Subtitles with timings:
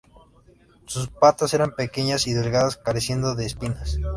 [0.87, 3.99] Sus patas eran pequeñas y delgadas, careciendo de espinas.